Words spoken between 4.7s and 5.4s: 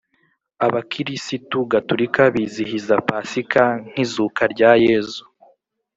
yezu